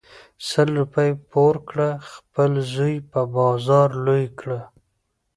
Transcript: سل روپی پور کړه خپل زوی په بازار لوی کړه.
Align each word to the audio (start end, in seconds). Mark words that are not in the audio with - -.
سل 0.47 0.67
روپی 0.79 1.09
پور 1.31 1.55
کړه 1.69 1.89
خپل 2.11 2.51
زوی 2.73 2.95
په 3.11 3.21
بازار 3.37 3.89
لوی 4.05 4.25
کړه. 4.39 4.59